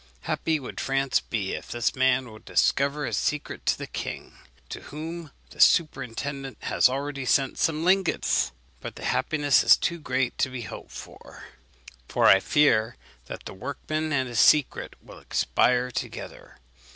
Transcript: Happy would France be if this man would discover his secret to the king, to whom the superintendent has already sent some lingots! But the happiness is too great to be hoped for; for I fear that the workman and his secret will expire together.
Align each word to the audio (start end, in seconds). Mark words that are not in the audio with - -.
Happy 0.21 0.59
would 0.59 0.79
France 0.79 1.19
be 1.19 1.53
if 1.53 1.69
this 1.69 1.93
man 1.95 2.31
would 2.31 2.43
discover 2.43 3.05
his 3.05 3.17
secret 3.17 3.67
to 3.67 3.77
the 3.77 3.85
king, 3.85 4.33
to 4.67 4.81
whom 4.89 5.29
the 5.51 5.59
superintendent 5.61 6.57
has 6.63 6.89
already 6.89 7.23
sent 7.23 7.59
some 7.59 7.83
lingots! 7.85 8.51
But 8.79 8.95
the 8.95 9.05
happiness 9.05 9.63
is 9.63 9.77
too 9.77 9.99
great 9.99 10.35
to 10.39 10.49
be 10.49 10.63
hoped 10.63 10.89
for; 10.89 11.43
for 12.07 12.25
I 12.25 12.39
fear 12.39 12.95
that 13.27 13.45
the 13.45 13.53
workman 13.53 14.11
and 14.11 14.27
his 14.27 14.39
secret 14.39 14.95
will 15.03 15.19
expire 15.19 15.91
together. 15.91 16.57